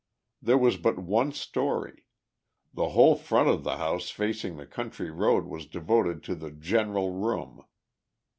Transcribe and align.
There 0.41 0.57
was 0.57 0.77
but 0.77 0.97
one 0.97 1.31
story: 1.31 2.05
the 2.73 2.89
whole 2.89 3.15
front 3.15 3.49
of 3.49 3.63
the 3.63 3.77
house 3.77 4.09
facing 4.09 4.57
the 4.57 4.65
country 4.65 5.11
road 5.11 5.45
was 5.45 5.67
devoted 5.67 6.23
to 6.23 6.33
the 6.33 6.49
"general 6.49 7.11
room." 7.11 7.63